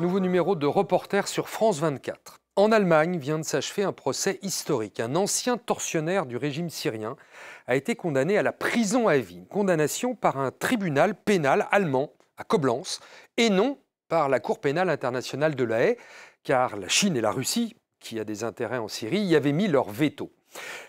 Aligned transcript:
Nouveau 0.00 0.20
numéro 0.20 0.56
de 0.56 0.66
Reporter 0.66 1.28
sur 1.28 1.48
France 1.48 1.78
24. 1.78 2.40
En 2.56 2.72
Allemagne 2.72 3.18
vient 3.18 3.38
de 3.38 3.44
s'achever 3.44 3.84
un 3.84 3.92
procès 3.92 4.38
historique. 4.42 5.00
Un 5.00 5.14
ancien 5.14 5.56
tortionnaire 5.56 6.26
du 6.26 6.36
régime 6.36 6.70
syrien 6.70 7.16
a 7.66 7.74
été 7.74 7.96
condamné 7.96 8.36
à 8.36 8.42
la 8.42 8.52
prison 8.52 9.08
à 9.08 9.16
vie. 9.18 9.46
Condamnation 9.48 10.14
par 10.14 10.38
un 10.38 10.50
tribunal 10.50 11.14
pénal 11.14 11.66
allemand 11.70 12.12
à 12.36 12.44
Koblenz 12.44 13.00
et 13.36 13.50
non 13.50 13.78
par 14.08 14.28
la 14.28 14.40
Cour 14.40 14.60
pénale 14.60 14.90
internationale 14.90 15.54
de 15.54 15.64
la 15.64 15.80
Haye, 15.80 15.96
car 16.42 16.76
la 16.76 16.88
Chine 16.88 17.16
et 17.16 17.20
la 17.20 17.32
Russie, 17.32 17.74
qui 17.98 18.20
a 18.20 18.24
des 18.24 18.44
intérêts 18.44 18.78
en 18.78 18.88
Syrie, 18.88 19.20
y 19.20 19.34
avaient 19.34 19.52
mis 19.52 19.68
leur 19.68 19.90
veto. 19.90 20.30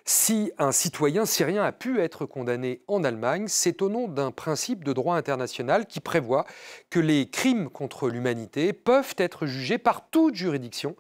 Si 0.06 0.52
un 0.58 0.72
citoyen 0.72 1.26
syrien 1.26 1.64
a 1.64 1.72
pu 1.72 2.00
être 2.00 2.26
condamné 2.26 2.82
en 2.88 3.04
Allemagne, 3.04 3.46
c'est 3.48 3.82
au 3.82 3.90
nom 3.90 4.08
d'un 4.08 4.32
principe 4.32 4.84
de 4.84 4.94
droit 4.94 5.16
international 5.16 5.86
qui 5.88 6.00
prévoit 6.00 6.46
que 6.90 7.00
les 7.00 7.30
crimes 7.30 7.70
contre 7.70 8.10
l'humanité 8.10 8.74
peuvent 8.74 9.16
être 9.18 9.46
jugés 9.46 9.78
par 9.78 10.10
toute 10.10 10.36
juridiction 10.36 10.96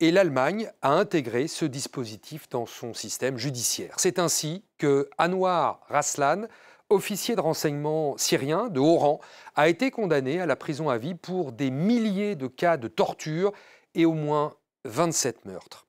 et 0.00 0.10
l'Allemagne 0.10 0.70
a 0.82 0.92
intégré 0.92 1.48
ce 1.48 1.64
dispositif 1.64 2.48
dans 2.48 2.66
son 2.66 2.94
système 2.94 3.36
judiciaire. 3.36 3.94
C'est 3.98 4.18
ainsi 4.18 4.64
que 4.78 5.10
Anwar 5.18 5.80
Raslan, 5.88 6.46
officier 6.88 7.34
de 7.36 7.40
renseignement 7.40 8.16
syrien 8.16 8.68
de 8.68 8.80
haut 8.80 8.96
rang, 8.96 9.20
a 9.56 9.68
été 9.68 9.90
condamné 9.90 10.40
à 10.40 10.46
la 10.46 10.56
prison 10.56 10.88
à 10.88 10.98
vie 10.98 11.14
pour 11.14 11.52
des 11.52 11.70
milliers 11.70 12.36
de 12.36 12.46
cas 12.46 12.76
de 12.76 12.88
torture 12.88 13.52
et 13.94 14.06
au 14.06 14.12
moins 14.12 14.54
27 14.84 15.44
meurtres. 15.44 15.87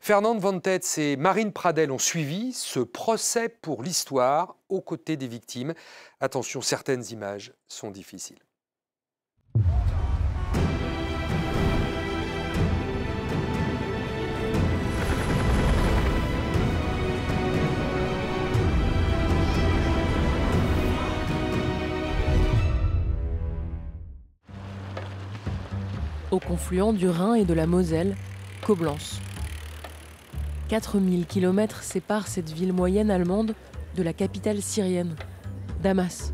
Fernand 0.00 0.36
Van 0.38 0.58
Tetz 0.58 0.98
et 0.98 1.16
Marine 1.16 1.52
Pradel 1.52 1.90
ont 1.90 1.98
suivi 1.98 2.52
ce 2.52 2.80
procès 2.80 3.48
pour 3.48 3.82
l'histoire 3.82 4.56
aux 4.68 4.80
côtés 4.80 5.16
des 5.16 5.28
victimes. 5.28 5.74
Attention, 6.20 6.60
certaines 6.60 7.04
images 7.10 7.52
sont 7.68 7.90
difficiles. 7.90 8.38
Au 26.30 26.38
confluent 26.38 26.92
du 26.92 27.08
Rhin 27.08 27.34
et 27.34 27.44
de 27.44 27.54
la 27.54 27.66
Moselle, 27.66 28.16
Coblence. 28.64 29.20
4000 30.70 31.26
km 31.26 31.82
séparent 31.82 32.28
cette 32.28 32.52
ville 32.52 32.72
moyenne 32.72 33.10
allemande 33.10 33.54
de 33.96 34.02
la 34.04 34.12
capitale 34.12 34.62
syrienne, 34.62 35.16
Damas. 35.82 36.32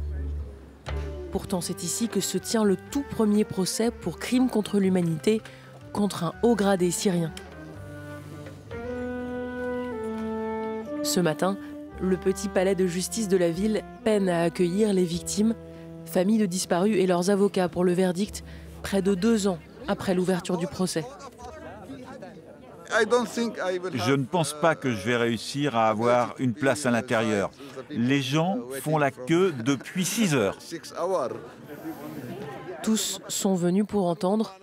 Pourtant, 1.33 1.63
c'est 1.63 1.83
ici 1.83 2.09
que 2.09 2.21
se 2.21 2.37
tient 2.37 2.63
le 2.63 2.77
tout 2.77 3.03
premier 3.09 3.45
procès 3.45 3.91
pour 3.91 4.19
crime 4.19 4.51
contre 4.51 4.79
l'humanité 4.79 5.41
contre 5.95 6.25
un 6.25 6.35
haut 6.43 6.55
gradé 6.55 6.91
syrien. 6.91 7.33
Ce 11.03 11.21
matin, 11.21 11.57
le 12.03 12.19
petit 12.19 12.49
palais 12.49 12.75
de 12.75 12.87
justice 12.87 13.29
de 13.29 13.39
la 13.39 13.51
ville 13.51 13.81
peine 14.05 14.29
à 14.29 14.43
accueillir 14.43 14.93
les 14.93 15.05
victimes, 15.05 15.55
familles 16.05 16.41
de 16.41 16.45
disparus 16.45 16.99
et 16.99 17.07
leurs 17.07 17.31
avocats 17.31 17.71
pour 17.71 17.85
le 17.85 17.95
verdict 17.95 18.45
près 18.83 19.01
de 19.01 19.15
deux 19.15 19.49
ans 19.49 19.59
après 19.89 20.15
l'ouverture 20.15 20.59
du 20.59 20.67
procès. 20.67 21.07
Je 22.99 24.13
ne 24.13 24.25
pense 24.25 24.55
pas 24.55 24.75
que 24.75 24.91
je 24.91 25.07
vais 25.07 25.17
réussir 25.17 25.77
à 25.77 25.89
avoir 25.89 26.35
une 26.39 26.55
place 26.55 26.87
à 26.87 26.91
l'intérieur. 26.91 27.51
Les 27.91 28.23
gens 28.23 28.59
font 28.83 28.99
la 28.99 29.11
queue 29.11 29.53
depuis 29.65 30.05
6 30.05 30.35
heures. 30.35 30.59
Tous 32.83 33.21
sont 33.29 33.55
venus 33.55 33.85
pour 33.87 34.07
entendre 34.07 34.55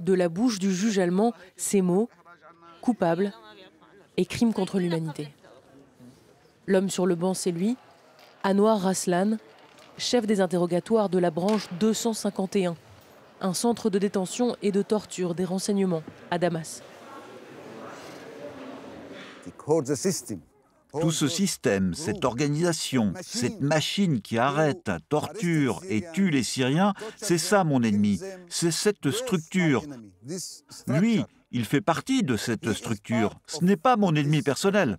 de 0.00 0.12
la 0.12 0.28
bouche 0.28 0.58
du 0.58 0.74
juge 0.74 0.98
allemand 0.98 1.32
ces 1.56 1.80
mots 1.80 2.08
coupable 2.80 3.32
et 4.16 4.26
crime 4.26 4.52
contre 4.52 4.78
l'humanité. 4.78 5.28
L'homme 6.66 6.90
sur 6.90 7.06
le 7.06 7.14
banc, 7.14 7.34
c'est 7.34 7.50
lui, 7.50 7.76
Anwar 8.44 8.80
Raslan, 8.80 9.38
chef 9.98 10.26
des 10.26 10.40
interrogatoires 10.40 11.08
de 11.08 11.18
la 11.18 11.30
branche 11.30 11.68
251, 11.80 12.74
un 13.40 13.54
centre 13.54 13.88
de 13.88 13.98
détention 13.98 14.56
et 14.62 14.72
de 14.72 14.82
torture 14.82 15.34
des 15.34 15.44
renseignements 15.44 16.02
à 16.30 16.38
Damas. 16.38 16.82
Tout 21.00 21.10
ce 21.10 21.26
système, 21.26 21.94
cette 21.94 22.24
organisation, 22.24 23.14
cette 23.22 23.60
machine 23.60 24.20
qui 24.20 24.36
arrête, 24.36 24.90
torture 25.08 25.80
et 25.88 26.04
tue 26.12 26.30
les 26.30 26.42
Syriens, 26.42 26.92
c'est 27.16 27.38
ça 27.38 27.64
mon 27.64 27.82
ennemi, 27.82 28.20
c'est 28.48 28.70
cette 28.70 29.10
structure. 29.10 29.84
Lui, 30.86 31.24
il 31.50 31.64
fait 31.64 31.80
partie 31.80 32.22
de 32.22 32.36
cette 32.36 32.72
structure, 32.74 33.40
ce 33.46 33.64
n'est 33.64 33.76
pas 33.76 33.96
mon 33.96 34.14
ennemi 34.14 34.42
personnel. 34.42 34.98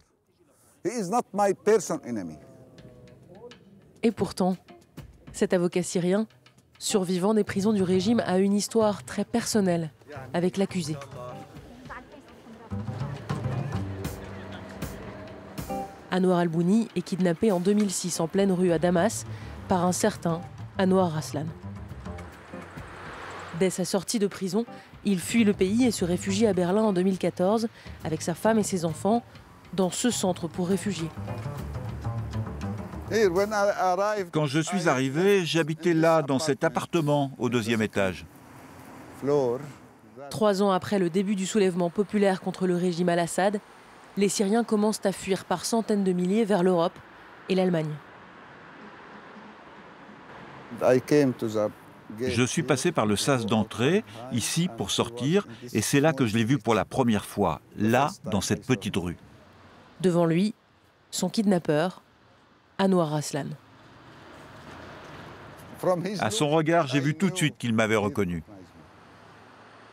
Et 4.01 4.11
pourtant, 4.11 4.57
cet 5.31 5.53
avocat 5.53 5.83
syrien, 5.83 6.27
survivant 6.79 7.33
des 7.33 7.43
prisons 7.43 7.71
du 7.71 7.83
régime, 7.83 8.21
a 8.25 8.39
une 8.39 8.53
histoire 8.53 9.03
très 9.03 9.25
personnelle 9.25 9.91
avec 10.33 10.57
l'accusé. 10.57 10.97
Anwar 16.13 16.37
al-Bouni 16.37 16.89
est 16.95 17.01
kidnappé 17.01 17.51
en 17.51 17.59
2006 17.59 18.19
en 18.19 18.27
pleine 18.27 18.51
rue 18.51 18.71
à 18.71 18.77
Damas 18.77 19.25
par 19.67 19.83
un 19.83 19.91
certain 19.91 20.41
Anwar 20.77 21.11
Raslan. 21.11 21.45
Dès 23.59 23.71
sa 23.71 23.83
sortie 23.83 24.19
de 24.19 24.27
prison, 24.27 24.65
il 25.05 25.19
fuit 25.19 25.43
le 25.43 25.53
pays 25.53 25.85
et 25.85 25.91
se 25.91 26.05
réfugie 26.05 26.45
à 26.45 26.53
Berlin 26.53 26.83
en 26.83 26.93
2014 26.93 27.67
avec 28.03 28.21
sa 28.21 28.35
femme 28.35 28.59
et 28.59 28.63
ses 28.63 28.85
enfants 28.85 29.23
dans 29.73 29.89
ce 29.89 30.11
centre 30.11 30.47
pour 30.47 30.67
réfugiés. 30.67 31.09
Quand 34.31 34.45
je 34.45 34.59
suis 34.59 34.87
arrivé, 34.87 35.45
j'habitais 35.45 35.95
là, 35.95 36.21
dans 36.21 36.39
cet 36.39 36.63
appartement 36.63 37.31
au 37.39 37.49
deuxième 37.49 37.81
étage. 37.81 38.27
Trois 40.29 40.61
ans 40.61 40.71
après 40.71 40.99
le 40.99 41.09
début 41.09 41.35
du 41.35 41.47
soulèvement 41.47 41.89
populaire 41.89 42.41
contre 42.41 42.67
le 42.67 42.75
régime 42.75 43.09
al-Assad, 43.09 43.59
les 44.17 44.29
Syriens 44.29 44.63
commencent 44.63 45.05
à 45.05 45.11
fuir 45.11 45.45
par 45.45 45.65
centaines 45.65 46.03
de 46.03 46.11
milliers 46.11 46.45
vers 46.45 46.63
l'Europe 46.63 46.97
et 47.49 47.55
l'Allemagne. 47.55 47.93
Je 52.19 52.43
suis 52.43 52.63
passé 52.63 52.91
par 52.91 53.05
le 53.05 53.15
sas 53.15 53.45
d'entrée, 53.45 54.03
ici 54.31 54.69
pour 54.77 54.91
sortir, 54.91 55.47
et 55.73 55.81
c'est 55.81 55.99
là 55.99 56.13
que 56.13 56.25
je 56.25 56.35
l'ai 56.35 56.43
vu 56.43 56.57
pour 56.57 56.75
la 56.75 56.85
première 56.85 57.25
fois, 57.25 57.61
là, 57.77 58.09
dans 58.25 58.41
cette 58.41 58.65
petite 58.65 58.95
rue. 58.95 59.17
Devant 60.01 60.25
lui, 60.25 60.53
son 61.11 61.29
kidnappeur, 61.29 62.01
Anwar 62.79 63.13
Aslan. 63.13 63.47
À 66.19 66.31
son 66.31 66.49
regard, 66.49 66.87
j'ai 66.87 66.99
vu 66.99 67.15
tout 67.15 67.29
de 67.29 67.35
suite 67.35 67.57
qu'il 67.57 67.73
m'avait 67.73 67.95
reconnu. 67.95 68.43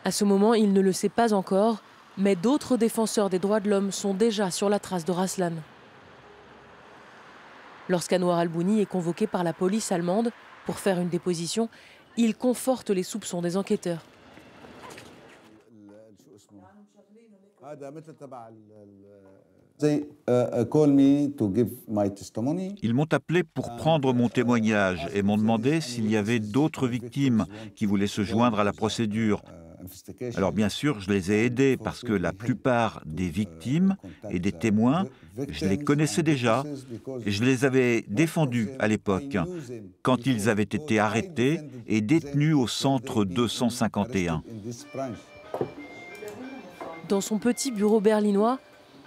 À 0.04 0.10
ce 0.10 0.24
moment, 0.24 0.54
il 0.54 0.72
ne 0.72 0.80
le 0.80 0.92
sait 0.92 1.08
pas 1.08 1.34
encore, 1.34 1.82
mais 2.20 2.36
d'autres 2.36 2.76
défenseurs 2.76 3.30
des 3.30 3.38
droits 3.38 3.60
de 3.60 3.70
l'homme 3.70 3.90
sont 3.90 4.12
déjà 4.12 4.50
sur 4.50 4.68
la 4.68 4.78
trace 4.78 5.06
de 5.06 5.12
Raslan. 5.12 5.52
Lorsqu'Anwar 7.88 8.38
al-Bouni 8.38 8.80
est 8.80 8.86
convoqué 8.86 9.26
par 9.26 9.42
la 9.42 9.52
police 9.52 9.90
allemande 9.90 10.30
pour 10.66 10.78
faire 10.78 11.00
une 11.00 11.08
déposition, 11.08 11.68
il 12.16 12.36
conforte 12.36 12.90
les 12.90 13.02
soupçons 13.02 13.40
des 13.40 13.56
enquêteurs. 13.56 14.04
Ils 22.82 22.94
m'ont 22.94 23.12
appelé 23.12 23.44
pour 23.44 23.76
prendre 23.76 24.12
mon 24.12 24.28
témoignage 24.28 25.08
et 25.14 25.22
m'ont 25.22 25.38
demandé 25.38 25.80
s'il 25.80 26.10
y 26.10 26.16
avait 26.16 26.38
d'autres 26.38 26.86
victimes 26.86 27.46
qui 27.74 27.86
voulaient 27.86 28.06
se 28.06 28.22
joindre 28.22 28.60
à 28.60 28.64
la 28.64 28.72
procédure. 28.74 29.42
Alors 30.36 30.52
bien 30.52 30.68
sûr, 30.68 31.00
je 31.00 31.10
les 31.10 31.32
ai 31.32 31.44
aidés 31.46 31.76
parce 31.76 32.02
que 32.02 32.12
la 32.12 32.32
plupart 32.32 33.02
des 33.06 33.28
victimes 33.28 33.96
et 34.30 34.38
des 34.38 34.52
témoins, 34.52 35.06
je 35.48 35.66
les 35.66 35.78
connaissais 35.78 36.22
déjà 36.22 36.64
et 37.24 37.30
je 37.30 37.44
les 37.44 37.64
avais 37.64 38.04
défendus 38.08 38.70
à 38.78 38.88
l'époque, 38.88 39.36
quand 40.02 40.26
ils 40.26 40.48
avaient 40.48 40.62
été 40.62 40.98
arrêtés 40.98 41.60
et 41.86 42.00
détenus 42.00 42.54
au 42.54 42.66
centre 42.66 43.24
251. 43.24 44.42
Dans 47.08 47.20
son 47.20 47.38
petit 47.38 47.72
bureau 47.72 48.00
berlinois, 48.00 48.58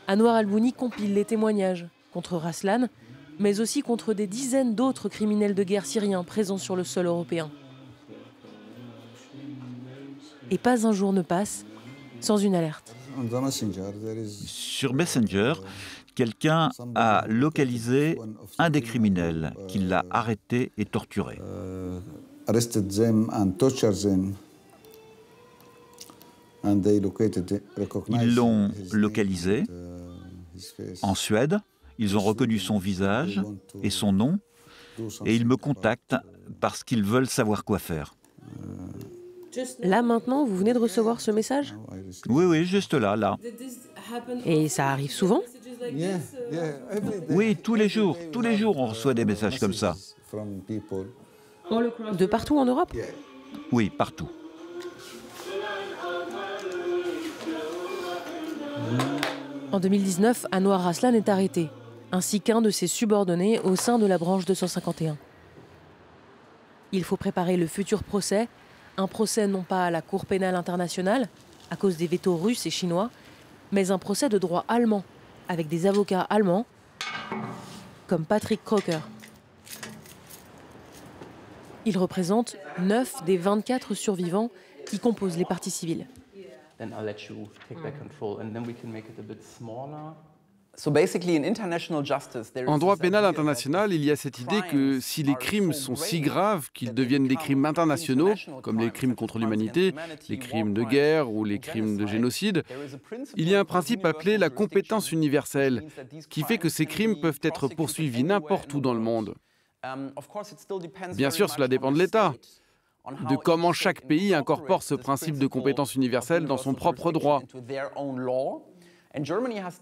Anwar 0.07 0.35
al-Bouni 0.35 0.73
compile 0.73 1.13
les 1.13 1.25
témoignages 1.25 1.87
contre 2.11 2.35
Raslan, 2.35 2.87
mais 3.39 3.59
aussi 3.61 3.81
contre 3.81 4.13
des 4.13 4.27
dizaines 4.27 4.75
d'autres 4.75 5.09
criminels 5.09 5.55
de 5.55 5.63
guerre 5.63 5.85
syriens 5.85 6.23
présents 6.23 6.57
sur 6.57 6.75
le 6.75 6.83
sol 6.83 7.05
européen 7.05 7.49
et 10.53 10.59
pas 10.59 10.85
un 10.85 10.91
jour 10.91 11.11
ne 11.13 11.23
passe 11.23 11.65
sans 12.21 12.37
une 12.37 12.53
alerte. 12.53 12.95
Sur 14.45 14.93
Messenger, 14.93 15.53
quelqu'un 16.13 16.69
a 16.93 17.25
localisé 17.27 18.19
un 18.59 18.69
des 18.69 18.81
criminels 18.81 19.53
qui 19.67 19.79
l'a 19.79 20.05
arrêté 20.11 20.71
et 20.77 20.85
torturé. 20.85 21.39
Ils 28.09 28.35
l'ont 28.35 28.71
localisé 28.91 29.63
en 31.01 31.15
Suède. 31.15 31.57
Ils 31.97 32.15
ont 32.15 32.21
reconnu 32.21 32.59
son 32.59 32.77
visage 32.77 33.41
et 33.81 33.89
son 33.89 34.13
nom 34.13 34.39
et 35.25 35.35
ils 35.35 35.47
me 35.47 35.57
contactent 35.57 36.15
parce 36.59 36.83
qu'ils 36.83 37.03
veulent 37.03 37.27
savoir 37.27 37.65
quoi 37.65 37.79
faire. 37.79 38.13
Là 39.81 40.01
maintenant, 40.01 40.45
vous 40.45 40.55
venez 40.57 40.73
de 40.73 40.79
recevoir 40.79 41.21
ce 41.21 41.31
message 41.31 41.75
Oui, 42.27 42.45
oui, 42.45 42.65
juste 42.65 42.93
là, 42.93 43.15
là. 43.15 43.37
Et 44.45 44.69
ça 44.69 44.89
arrive 44.89 45.11
souvent 45.11 45.41
Oui, 47.29 47.55
tous 47.55 47.75
les 47.75 47.89
jours. 47.89 48.17
Tous 48.31 48.41
les 48.41 48.57
jours, 48.57 48.77
on 48.77 48.87
reçoit 48.87 49.13
des 49.13 49.25
messages 49.25 49.59
comme 49.59 49.73
ça. 49.73 49.95
De 52.17 52.25
partout 52.25 52.57
en 52.57 52.65
Europe 52.65 52.93
Oui, 53.71 53.89
partout. 53.89 54.29
En 59.71 59.79
2019, 59.79 60.45
Anwar 60.51 60.81
Raslan 60.83 61.13
est 61.13 61.29
arrêté, 61.29 61.69
ainsi 62.11 62.41
qu'un 62.41 62.61
de 62.61 62.69
ses 62.69 62.87
subordonnés 62.87 63.59
au 63.61 63.75
sein 63.75 63.97
de 63.97 64.05
la 64.05 64.17
branche 64.17 64.45
251. 64.45 65.17
Il 66.91 67.03
faut 67.03 67.17
préparer 67.17 67.57
le 67.57 67.65
futur 67.65 68.03
procès, 68.03 68.47
un 68.97 69.07
procès 69.07 69.47
non 69.47 69.63
pas 69.63 69.85
à 69.85 69.91
la 69.91 70.01
Cour 70.01 70.25
pénale 70.25 70.55
internationale, 70.55 71.27
à 71.71 71.75
cause 71.75 71.97
des 71.97 72.07
vétos 72.07 72.35
russes 72.37 72.65
et 72.65 72.69
chinois, 72.69 73.09
mais 73.71 73.91
un 73.91 73.97
procès 73.97 74.29
de 74.29 74.37
droit 74.37 74.65
allemand, 74.67 75.03
avec 75.47 75.67
des 75.67 75.87
avocats 75.87 76.21
allemands, 76.21 76.65
comme 78.07 78.25
Patrick 78.25 78.63
Crocker. 78.63 78.99
Il 81.85 81.97
représente 81.97 82.55
9 82.79 83.25
des 83.25 83.37
24 83.37 83.93
survivants 83.93 84.49
qui 84.85 84.99
composent 84.99 85.37
les 85.37 85.45
parties 85.45 85.71
civiles. 85.71 86.07
En 92.67 92.77
droit 92.79 92.97
pénal 92.97 93.25
international, 93.25 93.93
il 93.93 94.03
y 94.03 94.09
a 94.09 94.15
cette 94.15 94.39
idée 94.39 94.61
que 94.71 94.99
si 94.99 95.21
les 95.21 95.35
crimes 95.35 95.71
sont 95.71 95.95
si 95.95 96.19
graves 96.19 96.71
qu'ils 96.73 96.95
deviennent 96.95 97.27
des 97.27 97.35
crimes 97.35 97.65
internationaux, 97.65 98.33
comme 98.63 98.79
les 98.79 98.89
crimes 98.89 99.13
contre 99.13 99.37
l'humanité, 99.37 99.93
les 100.29 100.39
crimes 100.39 100.73
de 100.73 100.83
guerre 100.83 101.31
ou 101.31 101.45
les 101.45 101.59
crimes 101.59 101.95
de 101.95 102.07
génocide, 102.07 102.63
il 103.35 103.49
y 103.49 103.55
a 103.55 103.59
un 103.59 103.65
principe 103.65 104.03
appelé 104.03 104.39
la 104.39 104.49
compétence 104.49 105.11
universelle, 105.11 105.85
qui 106.29 106.41
fait 106.41 106.57
que 106.57 106.69
ces 106.69 106.87
crimes 106.87 107.19
peuvent 107.19 107.39
être 107.43 107.67
poursuivis 107.67 108.23
n'importe 108.23 108.73
où 108.73 108.81
dans 108.81 108.95
le 108.95 108.99
monde. 108.99 109.35
Bien 111.15 111.29
sûr, 111.29 111.49
cela 111.51 111.67
dépend 111.67 111.91
de 111.91 111.99
l'État, 111.99 112.33
de 113.29 113.35
comment 113.35 113.73
chaque 113.73 114.07
pays 114.07 114.33
incorpore 114.33 114.81
ce 114.81 114.95
principe 114.95 115.37
de 115.37 115.45
compétence 115.45 115.93
universelle 115.93 116.45
dans 116.45 116.57
son 116.57 116.73
propre 116.73 117.11
droit. 117.11 117.43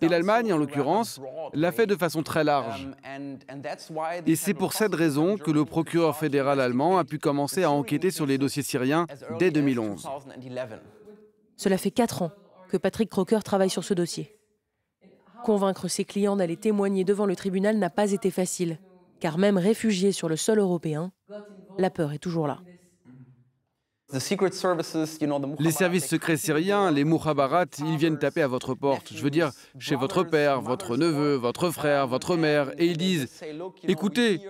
Et 0.02 0.10
l'Allemagne, 0.10 0.52
en 0.52 0.58
l'occurrence, 0.58 1.22
l'a 1.54 1.72
fait 1.72 1.88
de 1.88 1.96
façon 1.96 2.22
très 2.22 2.44
large. 2.44 2.90
Et 4.26 4.36
c'est 4.36 4.54
pour 4.54 4.74
cette 4.74 4.94
raison 4.94 5.38
que 5.38 5.52
le 5.52 5.64
procureur 5.64 6.18
fédéral 6.18 6.60
allemand 6.60 6.98
a 6.98 7.06
pu 7.06 7.18
commencer 7.18 7.64
à 7.64 7.72
enquêter 7.72 8.12
sur 8.12 8.26
les 8.26 8.38
dossiers 8.38 8.64
syriens 8.64 9.08
dès 9.40 9.52
2011. 9.52 10.08
Cela 11.56 11.78
fait 11.78 11.92
quatre 11.92 12.24
ans 12.24 12.32
que 12.70 12.78
Patrick 12.78 13.10
Crocker 13.10 13.40
travaille 13.44 13.70
sur 13.70 13.84
ce 13.84 13.94
dossier. 13.94 14.36
Convaincre 15.44 15.88
ses 15.88 16.06
clients 16.06 16.36
d'aller 16.36 16.58
témoigner 16.58 17.04
devant 17.04 17.26
le 17.26 17.36
tribunal 17.36 17.78
n'a 17.78 17.90
pas 17.90 18.12
été 18.12 18.32
facile, 18.32 18.80
car 19.20 19.38
même 19.38 19.58
réfugiés 19.58 20.12
sur 20.12 20.30
le 20.30 20.36
sol 20.36 20.60
européen, 20.60 21.12
la 21.78 21.90
peur 21.90 22.12
est 22.12 22.20
toujours 22.20 22.48
là. 22.48 22.60
Les 25.60 25.72
services 25.72 26.08
secrets 26.08 26.38
syriens, 26.38 26.92
les 26.92 27.04
Mukhabarat, 27.04 27.66
ils 27.80 27.98
viennent 27.98 28.18
taper 28.18 28.42
à 28.42 28.48
votre 28.48 28.74
porte. 28.74 29.14
Je 29.14 29.22
veux 29.22 29.30
dire, 29.30 29.52
chez 29.80 29.96
votre 29.96 30.24
père, 30.24 30.62
votre 30.62 30.98
neveu, 30.98 31.36
votre 31.36 31.70
frère, 31.72 32.08
votre 32.08 32.36
mère, 32.36 32.72
et 32.78 32.88
ils 32.88 32.98
disent 32.98 33.30
Écoutez, 33.88 34.42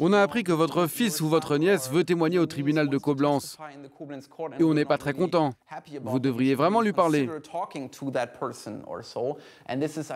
on 0.00 0.12
a 0.12 0.20
appris 0.20 0.44
que 0.44 0.52
votre 0.52 0.86
fils 0.86 1.20
ou 1.20 1.28
votre 1.28 1.56
nièce 1.56 1.90
veut 1.90 2.04
témoigner 2.04 2.38
au 2.38 2.46
tribunal 2.46 2.88
de 2.88 2.98
Coblence. 2.98 3.56
Et 4.58 4.64
on 4.64 4.74
n'est 4.74 4.84
pas 4.84 4.98
très 4.98 5.12
content. 5.12 5.54
Vous 6.02 6.18
devriez 6.18 6.54
vraiment 6.54 6.80
lui 6.80 6.92
parler. 6.92 7.28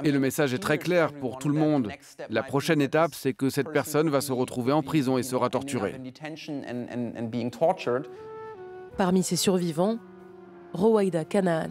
Et 0.04 0.12
le 0.12 0.18
message 0.18 0.54
est 0.54 0.58
très 0.58 0.78
clair 0.78 1.12
pour 1.12 1.38
tout 1.38 1.48
le 1.48 1.58
monde. 1.58 1.90
La 2.28 2.42
prochaine 2.42 2.80
étape, 2.80 3.14
c'est 3.14 3.32
que 3.32 3.50
cette 3.50 3.70
personne 3.70 4.10
va 4.10 4.20
se 4.20 4.32
retrouver 4.32 4.72
en 4.72 4.82
prison 4.82 5.18
et 5.18 5.22
sera 5.22 5.48
torturée. 5.50 5.94
Parmi 9.00 9.22
ses 9.22 9.36
survivants, 9.36 9.96
Rowaida 10.74 11.24
Kanaan. 11.24 11.70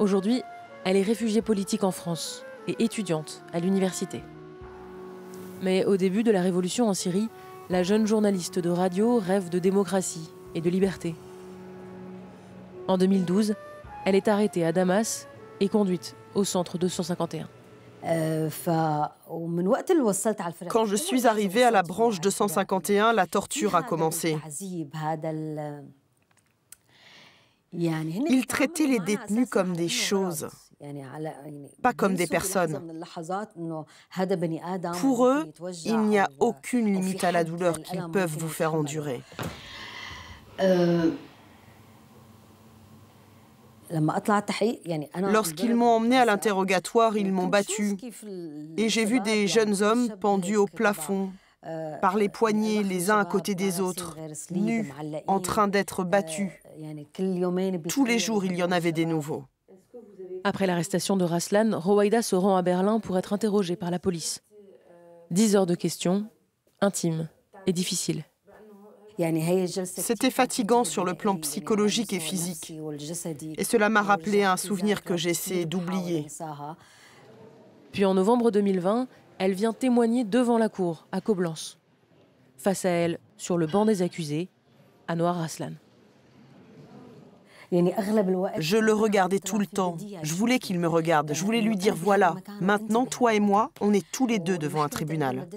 Aujourd'hui, 0.00 0.42
elle 0.84 0.96
est 0.96 1.02
réfugiée 1.02 1.42
politique 1.42 1.84
en 1.84 1.92
France 1.92 2.44
et 2.66 2.82
étudiante 2.82 3.44
à 3.52 3.60
l'université. 3.60 4.20
Mais 5.62 5.84
au 5.84 5.96
début 5.96 6.24
de 6.24 6.32
la 6.32 6.42
révolution 6.42 6.88
en 6.88 6.92
Syrie, 6.92 7.28
la 7.70 7.84
jeune 7.84 8.04
journaliste 8.04 8.58
de 8.58 8.68
radio 8.68 9.20
rêve 9.20 9.48
de 9.48 9.60
démocratie 9.60 10.28
et 10.56 10.60
de 10.60 10.70
liberté. 10.70 11.14
En 12.88 12.98
2012, 12.98 13.54
elle 14.06 14.16
est 14.16 14.26
arrêtée 14.26 14.64
à 14.64 14.72
Damas 14.72 15.28
et 15.60 15.68
conduite 15.68 16.16
au 16.34 16.42
centre 16.42 16.78
251. 16.78 17.48
Quand 20.68 20.84
je 20.84 20.96
suis 20.96 21.26
arrivée 21.26 21.64
à 21.64 21.70
la 21.70 21.82
branche 21.82 22.20
251, 22.20 23.12
la 23.12 23.26
torture 23.26 23.74
a 23.74 23.82
commencé. 23.82 24.38
Ils 27.72 28.46
traitaient 28.46 28.86
les 28.86 29.00
détenus 29.00 29.48
comme 29.50 29.76
des 29.76 29.88
choses, 29.88 30.48
pas 31.82 31.92
comme 31.92 32.14
des 32.14 32.26
personnes. 32.26 33.02
Pour 35.00 35.26
eux, 35.26 35.52
il 35.84 35.98
n'y 36.00 36.18
a 36.18 36.28
aucune 36.38 36.86
limite 36.86 37.24
à 37.24 37.32
la 37.32 37.44
douleur 37.44 37.82
qu'ils 37.82 38.06
peuvent 38.12 38.36
vous 38.38 38.48
faire 38.48 38.74
endurer. 38.74 39.22
Lorsqu'ils 43.90 45.74
m'ont 45.74 45.96
emmené 45.96 46.18
à 46.18 46.24
l'interrogatoire, 46.24 47.16
ils 47.16 47.32
m'ont 47.32 47.46
battu. 47.46 47.96
Et 48.76 48.88
j'ai 48.88 49.04
vu 49.04 49.20
des 49.20 49.46
jeunes 49.46 49.82
hommes 49.82 50.16
pendus 50.20 50.56
au 50.56 50.66
plafond, 50.66 51.30
par 52.00 52.16
les 52.16 52.28
poignets 52.28 52.82
les 52.82 53.10
uns 53.10 53.18
à 53.18 53.24
côté 53.24 53.54
des 53.54 53.80
autres, 53.80 54.16
nus, 54.50 54.92
en 55.26 55.40
train 55.40 55.68
d'être 55.68 56.04
battus. 56.04 56.50
Tous 57.88 58.04
les 58.04 58.18
jours, 58.18 58.44
il 58.44 58.54
y 58.54 58.62
en 58.62 58.70
avait 58.70 58.92
des 58.92 59.06
nouveaux. 59.06 59.44
Après 60.44 60.66
l'arrestation 60.66 61.16
de 61.16 61.24
Raslan, 61.24 61.78
Rowaida 61.78 62.22
se 62.22 62.36
rend 62.36 62.56
à 62.56 62.62
Berlin 62.62 63.00
pour 63.00 63.18
être 63.18 63.32
interrogée 63.32 63.76
par 63.76 63.90
la 63.90 63.98
police. 63.98 64.42
Dix 65.30 65.56
heures 65.56 65.66
de 65.66 65.74
questions, 65.74 66.26
intimes 66.80 67.28
et 67.66 67.72
difficiles. 67.72 68.22
C'était 69.18 70.30
fatigant 70.30 70.84
sur 70.84 71.04
le 71.04 71.14
plan 71.14 71.36
psychologique 71.36 72.12
et 72.12 72.20
physique. 72.20 72.72
Et 73.56 73.64
cela 73.64 73.88
m'a 73.88 74.02
rappelé 74.02 74.42
un 74.42 74.56
souvenir 74.56 75.02
que 75.02 75.16
j'essaie 75.16 75.64
d'oublier. 75.64 76.26
Puis 77.92 78.04
en 78.04 78.14
novembre 78.14 78.50
2020, 78.50 79.08
elle 79.38 79.52
vient 79.52 79.72
témoigner 79.72 80.24
devant 80.24 80.58
la 80.58 80.68
cour, 80.68 81.06
à 81.12 81.20
Coblence. 81.20 81.78
Face 82.58 82.84
à 82.84 82.90
elle, 82.90 83.18
sur 83.36 83.58
le 83.58 83.66
banc 83.66 83.84
des 83.84 84.02
accusés, 84.02 84.48
Anwar 85.08 85.40
Aslan. 85.40 85.72
Je 87.72 88.76
le 88.76 88.92
regardais 88.92 89.38
tout 89.40 89.58
le 89.58 89.66
temps. 89.66 89.96
Je 90.22 90.34
voulais 90.34 90.58
qu'il 90.58 90.78
me 90.78 90.88
regarde. 90.88 91.32
Je 91.34 91.44
voulais 91.44 91.60
lui 91.60 91.76
dire 91.76 91.94
voilà, 91.94 92.34
maintenant, 92.60 93.06
toi 93.06 93.34
et 93.34 93.40
moi, 93.40 93.70
on 93.80 93.92
est 93.92 94.04
tous 94.12 94.26
les 94.26 94.38
deux 94.38 94.58
devant 94.58 94.82
un 94.82 94.88
tribunal. 94.88 95.48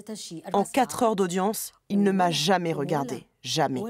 En 0.52 0.64
quatre 0.64 1.02
heures 1.02 1.16
d'audience, 1.16 1.72
il 1.88 2.02
ne 2.02 2.10
m'a 2.10 2.30
jamais 2.30 2.72
regardé. 2.72 3.26
Jamais. 3.42 3.80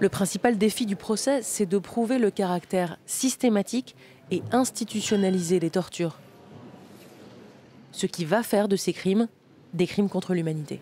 Le 0.00 0.08
principal 0.08 0.58
défi 0.58 0.86
du 0.86 0.96
procès, 0.96 1.42
c'est 1.42 1.66
de 1.66 1.78
prouver 1.78 2.18
le 2.18 2.30
caractère 2.30 2.98
systématique 3.06 3.94
et 4.30 4.42
institutionnalisé 4.52 5.60
des 5.60 5.70
tortures. 5.70 6.18
Ce 7.92 8.06
qui 8.06 8.24
va 8.24 8.42
faire 8.42 8.68
de 8.68 8.76
ces 8.76 8.92
crimes 8.92 9.28
des 9.74 9.86
crimes 9.86 10.08
contre 10.08 10.34
l'humanité. 10.34 10.80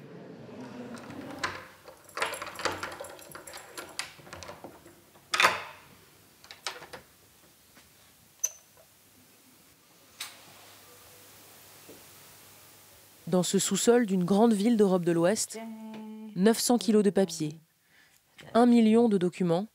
Dans 13.26 13.42
ce 13.42 13.58
sous-sol 13.58 14.04
d'une 14.04 14.24
grande 14.24 14.52
ville 14.52 14.76
d'Europe 14.76 15.04
de 15.04 15.12
l'Ouest, 15.12 15.58
900 16.36 16.78
kilos 16.78 17.02
de 17.02 17.10
papier, 17.10 17.60
1 18.54 18.66
million 18.66 19.08
de 19.08 19.18
documents, 19.18 19.66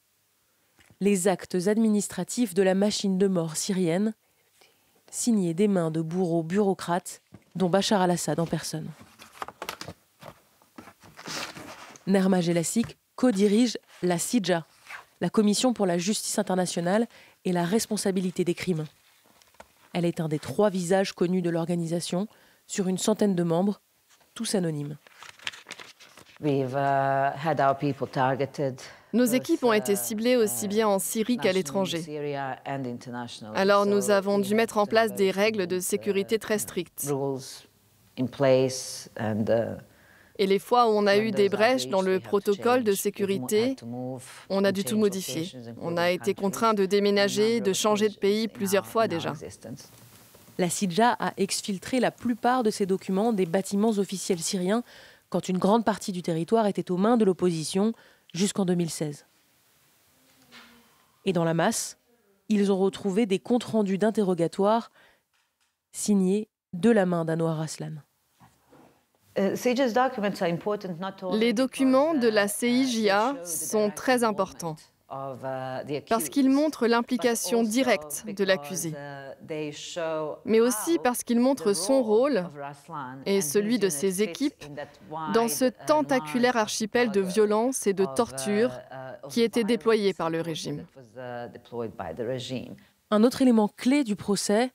les 0.99 1.27
actes 1.27 1.67
administratifs 1.67 2.53
de 2.53 2.63
la 2.63 2.73
machine 2.73 3.17
de 3.17 3.27
mort 3.27 3.55
syrienne, 3.55 4.13
signés 5.11 5.53
des 5.53 5.67
mains 5.67 5.91
de 5.91 6.01
bourreaux 6.01 6.43
bureaucrates, 6.43 7.21
dont 7.55 7.69
Bachar 7.69 8.01
al-Assad 8.01 8.39
en 8.39 8.47
personne. 8.47 8.89
Nerma 12.07 12.41
Jelassik 12.41 12.97
co-dirige 13.15 13.77
la 14.01 14.17
CIJA, 14.17 14.65
la 15.21 15.29
Commission 15.29 15.73
pour 15.73 15.85
la 15.85 15.97
justice 15.97 16.39
internationale 16.39 17.07
et 17.45 17.51
la 17.51 17.65
responsabilité 17.65 18.43
des 18.43 18.53
crimes. 18.53 18.85
Elle 19.93 20.05
est 20.05 20.19
un 20.19 20.27
des 20.27 20.39
trois 20.39 20.69
visages 20.69 21.13
connus 21.13 21.41
de 21.41 21.49
l'organisation, 21.49 22.27
sur 22.65 22.87
une 22.87 22.97
centaine 22.97 23.35
de 23.35 23.43
membres, 23.43 23.81
tous 24.33 24.55
anonymes. 24.55 24.97
Uh, 26.43 27.33
Nos 29.11 29.25
équipes 29.25 29.63
ont 29.63 29.73
été 29.73 29.95
ciblées 29.95 30.35
aussi 30.35 30.67
bien 30.67 30.87
en 30.87 30.99
Syrie 30.99 31.37
qu'à 31.37 31.51
l'étranger. 31.51 32.03
Alors 33.55 33.85
nous 33.87 34.11
avons 34.11 34.37
dû 34.37 34.53
mettre 34.53 34.77
en 34.77 34.85
place 34.85 35.13
des 35.13 35.31
règles 35.31 35.65
de 35.65 35.79
sécurité 35.79 36.37
très 36.37 36.59
strictes. 36.59 37.11
Et 40.39 40.45
les 40.45 40.59
fois 40.59 40.87
où 40.87 40.91
on 40.91 41.07
a 41.07 41.17
eu 41.17 41.31
des 41.31 41.49
brèches 41.49 41.87
dans 41.87 42.01
le 42.01 42.19
protocole 42.19 42.83
de 42.83 42.93
sécurité, 42.93 43.75
on 44.49 44.63
a 44.63 44.71
dû 44.71 44.83
tout 44.83 44.97
modifier. 44.97 45.51
On 45.81 45.97
a 45.97 46.11
été 46.11 46.35
contraint 46.35 46.75
de 46.75 46.85
déménager, 46.85 47.61
de 47.61 47.73
changer 47.73 48.09
de 48.09 48.15
pays 48.15 48.47
plusieurs 48.47 48.85
fois 48.85 49.07
déjà. 49.07 49.33
La 50.59 50.69
CIDJA 50.69 51.15
a 51.19 51.33
exfiltré 51.37 51.99
la 51.99 52.09
plupart 52.09 52.63
de 52.63 52.71
ces 52.71 52.87
documents 52.87 53.31
des 53.31 53.45
bâtiments 53.45 53.91
officiels 53.97 54.39
syriens 54.39 54.83
quand 55.29 55.49
une 55.49 55.57
grande 55.57 55.85
partie 55.85 56.11
du 56.11 56.21
territoire 56.21 56.67
était 56.67 56.91
aux 56.91 56.97
mains 56.97 57.17
de 57.17 57.25
l'opposition 57.25 57.93
jusqu'en 58.33 58.65
2016. 58.65 59.25
Et 61.25 61.33
dans 61.33 61.43
la 61.43 61.53
masse, 61.53 61.97
ils 62.49 62.71
ont 62.71 62.77
retrouvé 62.77 63.25
des 63.25 63.39
comptes 63.39 63.65
rendus 63.65 63.97
d'interrogatoire 63.97 64.91
signés 65.91 66.47
de 66.73 66.89
la 66.89 67.05
main 67.05 67.25
d'Anwar 67.25 67.59
Aslan. 67.59 67.95
Euh, 69.37 69.55
Les 71.33 71.53
documents 71.53 72.13
de 72.13 72.27
la 72.27 72.47
CIJA 72.47 73.35
sont 73.43 73.91
très 73.91 74.23
importants 74.23 74.77
parce 75.09 76.29
qu'ils 76.29 76.49
montrent 76.49 76.87
l'implication 76.87 77.63
directe 77.63 78.25
de 78.27 78.43
l'accusé, 78.43 78.93
mais 80.45 80.59
aussi 80.59 80.99
parce 80.99 81.23
qu'ils 81.23 81.39
montrent 81.39 81.73
son 81.73 82.03
rôle 82.03 82.45
et 83.25 83.41
celui 83.41 83.79
de 83.79 83.89
ses 83.89 84.21
équipes 84.21 84.65
dans 85.33 85.47
ce 85.47 85.65
tentaculaire 85.65 86.57
archipel 86.57 87.11
de 87.11 87.21
violence 87.21 87.87
et 87.87 87.93
de 87.93 88.05
torture 88.15 88.71
qui 89.29 89.41
était 89.41 89.63
déployé 89.63 90.13
par 90.13 90.29
le 90.29 90.41
régime. 90.41 90.85
Un 93.09 93.23
autre 93.23 93.41
élément 93.41 93.69
clé 93.69 94.03
du 94.03 94.17
procès, 94.17 94.71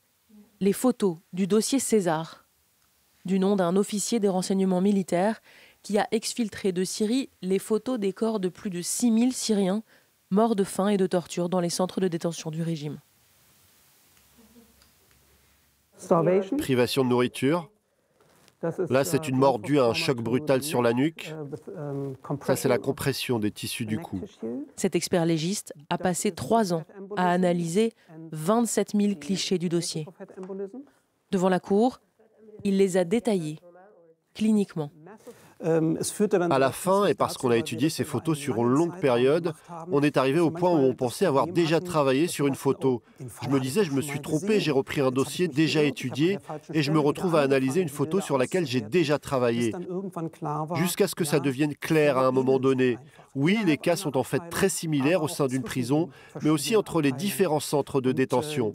les 0.61 0.73
photos 0.73 1.19
du 1.33 1.47
dossier 1.47 1.79
César, 1.79 2.47
du 3.25 3.39
nom 3.39 3.57
d'un 3.57 3.77
officier 3.77 4.21
des 4.21 4.29
renseignements 4.29 4.81
militaires 4.81 5.43
qui 5.83 5.99
a 5.99 6.09
exfiltré 6.13 6.73
de 6.73 6.85
Syrie 6.85 7.29
les 7.43 7.59
photos 7.59 7.99
des 7.99 8.13
corps 8.13 8.41
de 8.41 8.49
plus 8.49 8.71
de 8.71 8.81
6000 8.81 9.33
Syriens 9.33 9.83
morts 10.33 10.57
de 10.57 10.65
faim 10.65 10.89
et 10.89 10.97
de 10.97 11.07
torture 11.07 11.49
dans 11.49 11.61
les 11.61 11.71
centres 11.71 12.01
de 12.01 12.09
détention 12.09 12.51
du 12.51 12.63
régime. 12.63 12.99
Privation 16.59 17.05
de 17.05 17.11
nourriture? 17.11 17.71
Là, 18.91 19.05
c'est 19.05 19.29
une 19.29 19.37
mort 19.37 19.59
due 19.59 19.81
à 19.81 19.87
un 19.87 19.95
choc 19.95 20.19
brutal 20.19 20.63
sur 20.63 20.83
la 20.83 20.93
nuque. 20.93 21.35
Ça, 22.43 22.57
c'est 22.57 22.69
la 22.69 22.79
compression 22.79 23.39
des 23.39 23.51
tissus 23.51 23.87
du 23.87 23.99
cou. 23.99 24.21
Cet 24.77 24.95
expert 24.95 25.27
légiste 25.27 25.75
a 25.91 25.99
passé 25.99 26.31
trois 26.33 26.73
ans 26.73 26.85
à 27.17 27.31
analyser 27.31 27.93
27 28.31 28.93
000 28.97 29.15
clichés 29.17 29.59
du 29.59 29.69
dossier. 29.69 30.07
Devant 31.31 31.49
la 31.49 31.61
cour, 31.61 32.01
il 32.63 32.77
les 32.77 32.97
a 32.97 33.05
détaillés, 33.05 33.59
cliniquement. 34.35 34.91
Euh, 35.65 35.95
à 36.51 36.59
la 36.59 36.73
fin, 36.73 37.07
et 37.07 37.15
parce 37.15 37.37
qu'on 37.37 37.51
a 37.51 37.57
étudié 37.57 37.89
ces 37.89 38.05
photos 38.05 38.37
sur 38.37 38.57
une 38.57 38.69
longue 38.69 38.99
période, 39.01 39.53
on 39.91 40.03
est 40.03 40.17
arrivé 40.17 40.41
au 40.41 40.51
point 40.51 40.71
où 40.71 40.79
on 40.79 40.95
pensait 40.95 41.27
avoir 41.27 41.47
déjà 41.47 41.81
travaillé 41.81 42.27
sur 42.27 42.47
une 42.47 42.55
photo. 42.55 43.03
Je 43.43 43.49
me 43.49 43.61
disais, 43.61 43.85
je 43.85 43.93
me 43.93 44.01
suis 44.01 44.21
trompé, 44.21 44.61
j'ai 44.61 44.71
repris 44.73 45.01
un 45.01 45.11
dossier 45.11 45.49
déjà 45.49 45.83
étudié 45.83 46.39
et 46.75 46.83
je 46.83 46.91
me 46.91 46.99
retrouve 46.99 47.37
à 47.37 47.41
analyser 47.41 47.81
une 47.81 47.89
photo 47.89 48.21
sur 48.21 48.39
laquelle 48.39 48.67
j'ai 48.67 48.81
déjà 48.81 49.19
travaillé. 49.19 49.73
Jusqu'à 50.75 51.07
ce 51.07 51.15
que 51.15 51.25
ça 51.25 51.41
devienne 51.41 51.75
clair 51.75 52.19
à 52.19 52.27
un 52.27 52.33
moment 52.33 52.59
donné. 52.59 52.99
Oui, 53.35 53.59
les 53.65 53.79
cas 53.79 53.97
sont 53.97 54.17
en 54.17 54.23
fait 54.23 54.43
très 54.51 54.69
similaires 54.69 55.23
au 55.23 55.29
sein 55.29 55.47
d'une 55.47 55.63
prison, 55.63 56.11
mais 56.43 56.51
aussi 56.51 56.77
entre 56.77 57.01
les 57.01 57.13
différents 57.13 57.61
centres 57.61 58.01
de 58.01 58.13
détention. 58.13 58.75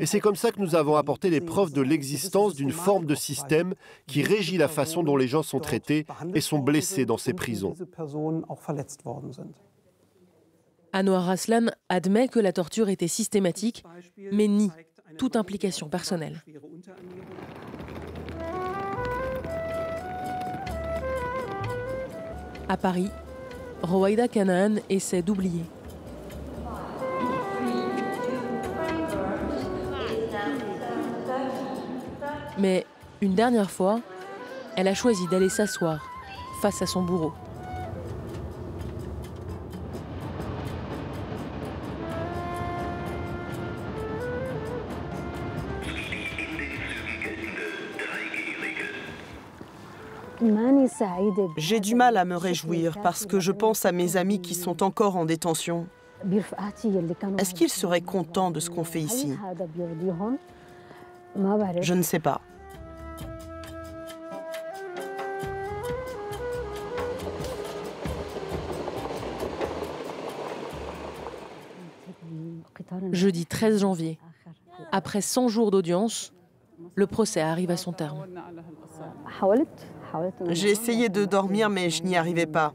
Et 0.00 0.06
c'est 0.06 0.20
comme 0.20 0.36
ça 0.36 0.50
que 0.50 0.60
nous 0.60 0.74
avons 0.74 0.96
apporté 0.96 1.30
les 1.30 1.40
preuves 1.40 1.72
de 1.72 1.80
l'existence 1.80 2.54
d'une 2.54 2.72
forme 2.72 3.06
de 3.06 3.14
système 3.14 3.74
qui 4.06 4.22
régit 4.22 4.58
la 4.58 4.68
façon 4.68 5.02
dont 5.02 5.16
les 5.16 5.28
gens 5.28 5.42
sont 5.42 5.60
traités 5.60 6.06
et 6.34 6.40
sont 6.40 6.58
blessés 6.58 7.06
dans 7.06 7.18
ces 7.18 7.32
prisons. 7.32 7.74
Anwar 10.92 11.28
Aslan 11.28 11.66
admet 11.88 12.28
que 12.28 12.40
la 12.40 12.52
torture 12.52 12.88
était 12.88 13.08
systématique, 13.08 13.84
mais 14.32 14.48
nie 14.48 14.70
toute 15.18 15.36
implication 15.36 15.88
personnelle. 15.88 16.42
À 22.70 22.76
Paris, 22.76 23.10
Rowaida 23.82 24.28
Kanaan 24.28 24.76
essaie 24.90 25.22
d'oublier. 25.22 25.64
Mais 32.58 32.84
une 33.22 33.34
dernière 33.34 33.70
fois, 33.70 34.00
elle 34.76 34.88
a 34.88 34.94
choisi 34.94 35.26
d'aller 35.28 35.48
s'asseoir 35.48 36.04
face 36.60 36.82
à 36.82 36.86
son 36.86 37.02
bourreau. 37.02 37.32
J'ai 51.56 51.80
du 51.80 51.94
mal 51.94 52.16
à 52.16 52.24
me 52.24 52.36
réjouir 52.36 53.00
parce 53.02 53.26
que 53.26 53.40
je 53.40 53.52
pense 53.52 53.84
à 53.84 53.92
mes 53.92 54.16
amis 54.16 54.40
qui 54.40 54.54
sont 54.54 54.82
encore 54.82 55.16
en 55.16 55.24
détention. 55.24 55.86
Est-ce 57.38 57.54
qu'ils 57.54 57.70
seraient 57.70 58.00
contents 58.00 58.50
de 58.50 58.60
ce 58.60 58.70
qu'on 58.70 58.84
fait 58.84 59.00
ici? 59.00 59.36
Je 61.80 61.94
ne 61.94 62.02
sais 62.02 62.18
pas. 62.18 62.40
Jeudi 73.12 73.46
13 73.46 73.80
janvier, 73.80 74.18
après 74.92 75.20
100 75.20 75.48
jours 75.48 75.70
d'audience, 75.70 76.32
le 76.94 77.06
procès 77.06 77.40
arrive 77.40 77.70
à 77.70 77.76
son 77.76 77.92
terme. 77.92 78.26
J'ai 80.50 80.70
essayé 80.70 81.08
de 81.08 81.24
dormir, 81.24 81.68
mais 81.68 81.90
je 81.90 82.02
n'y 82.02 82.16
arrivais 82.16 82.46
pas. 82.46 82.72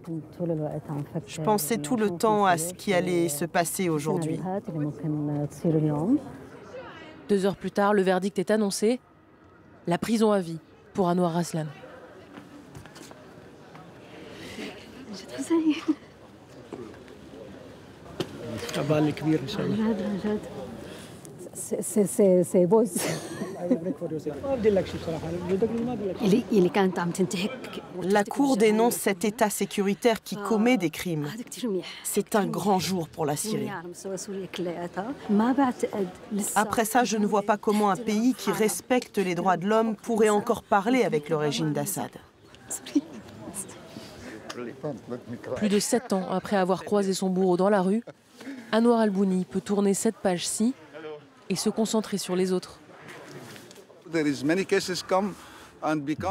Je 1.26 1.42
pensais 1.42 1.78
tout 1.78 1.96
le 1.96 2.12
temps 2.12 2.46
à 2.46 2.58
ce 2.58 2.74
qui 2.74 2.94
allait 2.94 3.30
se 3.30 3.46
passer 3.46 3.90
aujourd'hui. 3.90 4.40
Deux 7.30 7.46
heures 7.46 7.56
plus 7.56 7.72
tard, 7.72 7.94
le 7.94 8.02
verdict 8.02 8.38
est 8.40 8.52
annoncé. 8.52 9.00
La 9.88 9.98
prison 9.98 10.32
à 10.32 10.40
vie 10.40 10.60
pour 10.94 11.08
Anwar 11.08 11.36
Aslan. 11.38 11.66
La 28.04 28.24
Cour 28.24 28.58
dénonce 28.58 28.96
cet 28.96 29.26
État 29.26 29.50
sécuritaire 29.50 30.22
qui 30.24 30.36
commet 30.36 30.78
des 30.78 30.90
crimes. 30.90 31.28
C'est 32.04 32.36
un 32.36 32.46
grand 32.46 32.80
jour 32.80 33.08
pour 33.08 33.26
la 33.26 33.36
Syrie. 33.36 33.70
Après 36.56 36.86
ça, 36.86 37.04
je 37.04 37.18
ne 37.18 37.26
vois 37.26 37.44
pas 37.44 37.58
comment 37.58 37.90
un 37.90 37.96
pays 37.96 38.34
qui 38.34 38.52
respecte 38.52 39.18
les 39.18 39.36
droits 39.36 39.58
de 39.58 39.68
l'homme 39.68 39.96
pourrait 39.96 40.30
encore 40.30 40.64
parler 40.64 41.04
avec 41.04 41.30
le 41.30 41.36
régime 41.36 41.74
d'Assad. 41.74 42.12
Plus 45.56 45.70
de 45.70 45.80
sept 45.80 46.14
ans 46.14 46.30
après 46.30 46.58
avoir 46.58 46.84
croisé 46.84 47.14
son 47.14 47.30
bourreau 47.30 47.58
dans 47.58 47.70
la 47.70 47.82
rue, 47.82 48.04
Anwar 48.72 49.00
al-Bouni 49.00 49.46
peut 49.46 49.62
tourner 49.62 49.94
cette 49.94 50.18
page-ci 50.18 50.74
et 51.50 51.56
se 51.56 51.70
concentrer 51.70 52.18
sur 52.18 52.36
les 52.36 52.52
autres. 52.52 52.80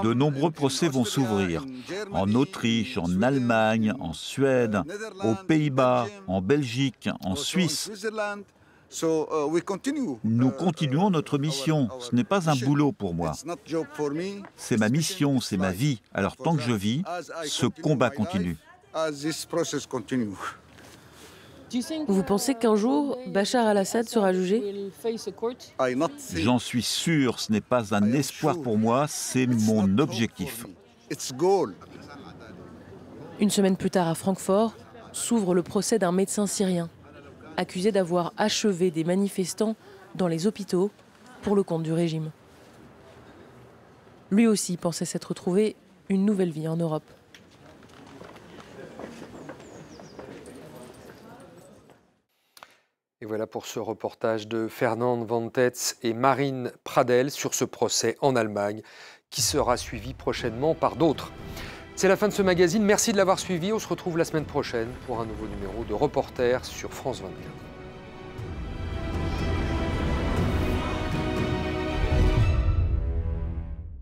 De 0.02 0.14
nombreux 0.14 0.50
procès 0.50 0.88
vont 0.88 1.04
s'ouvrir 1.04 1.64
en 2.12 2.34
Autriche, 2.34 2.96
en 2.96 3.20
Allemagne, 3.20 3.92
en 4.00 4.14
Suède, 4.14 4.80
aux 5.22 5.34
Pays-Bas, 5.46 6.06
en 6.26 6.40
Belgique, 6.40 7.10
en 7.20 7.36
Suisse. 7.36 7.90
Nous 10.24 10.50
continuons 10.50 11.10
notre 11.10 11.38
mission. 11.38 11.88
Ce 12.00 12.14
n'est 12.14 12.24
pas 12.24 12.50
un 12.50 12.56
boulot 12.56 12.92
pour 12.92 13.14
moi. 13.14 13.32
C'est 14.56 14.78
ma 14.78 14.88
mission, 14.88 15.40
c'est 15.40 15.56
ma 15.56 15.70
vie. 15.70 16.00
Alors 16.14 16.36
tant 16.36 16.56
que 16.56 16.62
je 16.62 16.72
vis, 16.72 17.02
ce 17.44 17.66
combat 17.66 18.10
continue. 18.10 18.56
Vous 22.08 22.22
pensez 22.22 22.54
qu'un 22.54 22.76
jour, 22.76 23.18
Bachar 23.28 23.66
al-Assad 23.66 24.08
sera 24.08 24.32
jugé 24.32 24.90
J'en 26.34 26.58
suis 26.58 26.82
sûr, 26.82 27.40
ce 27.40 27.52
n'est 27.52 27.60
pas 27.60 27.94
un 27.94 28.12
espoir 28.12 28.60
pour 28.60 28.78
moi, 28.78 29.06
c'est 29.08 29.46
mon 29.46 29.98
objectif. 29.98 30.66
Une 33.40 33.50
semaine 33.50 33.76
plus 33.76 33.90
tard 33.90 34.08
à 34.08 34.14
Francfort, 34.14 34.74
s'ouvre 35.12 35.54
le 35.54 35.62
procès 35.62 35.98
d'un 35.98 36.12
médecin 36.12 36.46
syrien, 36.46 36.88
accusé 37.56 37.92
d'avoir 37.92 38.32
achevé 38.36 38.90
des 38.90 39.04
manifestants 39.04 39.76
dans 40.14 40.28
les 40.28 40.46
hôpitaux 40.46 40.90
pour 41.42 41.56
le 41.56 41.62
compte 41.62 41.82
du 41.82 41.92
régime. 41.92 42.30
Lui 44.30 44.46
aussi 44.46 44.76
pensait 44.76 45.04
s'être 45.04 45.34
trouvé 45.34 45.76
une 46.08 46.24
nouvelle 46.24 46.50
vie 46.50 46.68
en 46.68 46.76
Europe. 46.76 47.04
Et 53.22 53.24
voilà 53.24 53.46
pour 53.46 53.66
ce 53.66 53.78
reportage 53.78 54.48
de 54.48 54.66
Fernand 54.66 55.22
Van 55.22 55.48
Tetz 55.48 55.96
et 56.02 56.12
Marine 56.12 56.72
Pradel 56.82 57.30
sur 57.30 57.54
ce 57.54 57.64
procès 57.64 58.16
en 58.20 58.34
Allemagne 58.34 58.82
qui 59.30 59.42
sera 59.42 59.76
suivi 59.76 60.12
prochainement 60.12 60.74
par 60.74 60.96
d'autres. 60.96 61.30
C'est 61.94 62.08
la 62.08 62.16
fin 62.16 62.26
de 62.26 62.32
ce 62.32 62.42
magazine. 62.42 62.82
Merci 62.82 63.12
de 63.12 63.16
l'avoir 63.16 63.38
suivi. 63.38 63.72
On 63.72 63.78
se 63.78 63.86
retrouve 63.86 64.18
la 64.18 64.24
semaine 64.24 64.44
prochaine 64.44 64.88
pour 65.06 65.20
un 65.20 65.26
nouveau 65.26 65.46
numéro 65.46 65.84
de 65.84 65.94
Reporter 65.94 66.64
sur 66.64 66.92
France 66.92 67.20
24. 67.20 67.71